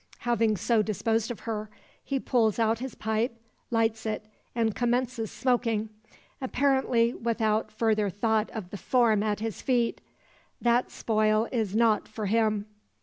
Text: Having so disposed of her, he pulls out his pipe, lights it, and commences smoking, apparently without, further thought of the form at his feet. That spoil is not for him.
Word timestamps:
Having 0.21 0.57
so 0.57 0.81
disposed 0.81 1.29
of 1.29 1.41
her, 1.41 1.69
he 2.03 2.19
pulls 2.19 2.57
out 2.57 2.79
his 2.79 2.95
pipe, 2.95 3.39
lights 3.69 4.07
it, 4.07 4.25
and 4.55 4.73
commences 4.73 5.29
smoking, 5.31 5.89
apparently 6.41 7.13
without, 7.13 7.71
further 7.71 8.09
thought 8.09 8.49
of 8.49 8.71
the 8.71 8.77
form 8.77 9.21
at 9.21 9.41
his 9.41 9.61
feet. 9.61 10.01
That 10.59 10.89
spoil 10.89 11.47
is 11.51 11.75
not 11.75 12.07
for 12.07 12.25
him. 12.25 12.65